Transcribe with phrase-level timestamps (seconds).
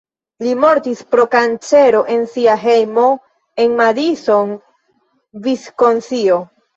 [0.43, 3.03] Li mortis pro kancero en sia hejmo
[3.65, 4.55] en Madison
[5.49, 6.39] (Viskonsino).